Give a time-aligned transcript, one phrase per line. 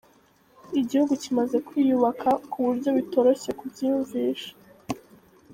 [0.81, 4.51] Igihugu kimaze kwiyubaka, ku buryo bitororshye kubyiyumvisha.